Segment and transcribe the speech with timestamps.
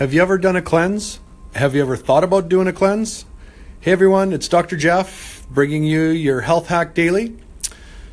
[0.00, 1.20] Have you ever done a cleanse?
[1.54, 3.26] Have you ever thought about doing a cleanse?
[3.82, 4.78] Hey everyone, it's Dr.
[4.78, 7.36] Jeff bringing you your health hack daily.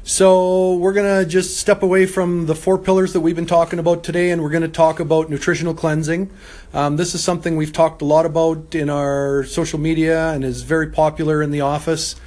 [0.03, 3.79] So, we're going to just step away from the four pillars that we've been talking
[3.79, 6.29] about today and we're going to talk about nutritional cleansing.
[6.73, 10.63] Um, this is something we've talked a lot about in our social media and is
[10.63, 12.17] very popular in the office.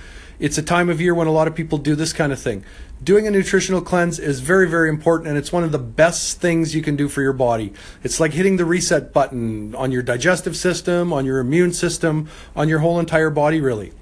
[0.40, 2.64] It's a time of year when a lot of people do this kind of thing.
[3.04, 6.74] Doing a nutritional cleanse is very, very important and it's one of the best things
[6.74, 7.72] you can do for your body.
[8.02, 12.68] It's like hitting the reset button on your digestive system, on your immune system, on
[12.68, 13.92] your whole entire body, really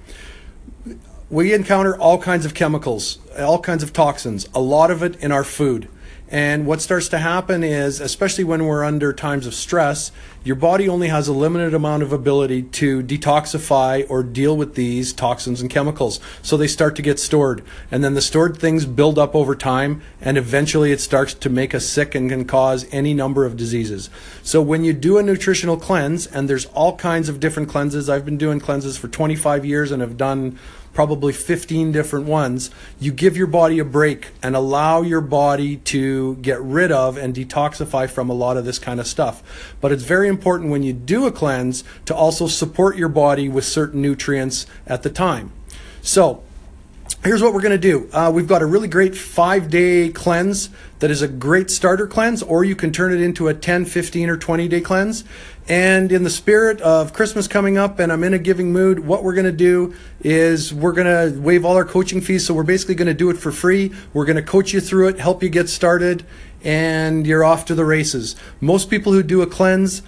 [1.29, 5.31] we encounter all kinds of chemicals, all kinds of toxins, a lot of it in
[5.31, 5.87] our food.
[6.31, 10.11] And what starts to happen is, especially when we're under times of stress,
[10.43, 15.11] your body only has a limited amount of ability to detoxify or deal with these
[15.11, 16.19] toxins and chemicals.
[16.43, 17.63] So they start to get stored.
[17.89, 21.73] And then the stored things build up over time, and eventually it starts to make
[21.73, 24.11] us sick and can cause any number of diseases.
[24.43, 28.25] So when you do a nutritional cleanse, and there's all kinds of different cleanses, I've
[28.25, 30.59] been doing cleanses for 25 years and have done
[30.93, 36.35] probably 15 different ones, you give your body a break and allow your body to
[36.37, 39.43] get rid of and detoxify from a lot of this kind of stuff.
[39.81, 43.65] But it's very important when you do a cleanse to also support your body with
[43.65, 45.51] certain nutrients at the time.
[46.01, 46.43] So,
[47.23, 48.09] here's what we're going to do.
[48.13, 52.41] Uh, we've got a really great five day cleanse that is a great starter cleanse,
[52.41, 55.23] or you can turn it into a 10, 15, or 20 day cleanse.
[55.67, 59.23] And in the spirit of Christmas coming up and I'm in a giving mood, what
[59.23, 62.45] we're going to do is we're going to waive all our coaching fees.
[62.45, 63.93] So we're basically going to do it for free.
[64.13, 66.25] We're going to coach you through it, help you get started,
[66.63, 68.35] and you're off to the races.
[68.61, 70.01] Most people who do a cleanse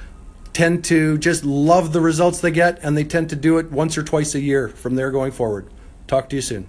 [0.54, 3.98] tend to just love the results they get, and they tend to do it once
[3.98, 5.67] or twice a year from there going forward.
[6.08, 6.67] Talk to you soon.